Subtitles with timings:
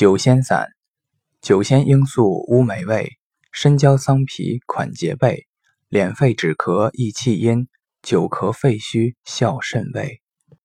[0.00, 0.70] 酒仙散，
[1.42, 3.18] 酒仙罂粟乌梅味，
[3.52, 5.46] 生焦桑皮款结背，
[5.90, 7.68] 敛肺止咳益气阴，
[8.00, 10.22] 久咳肺虚效肾胃。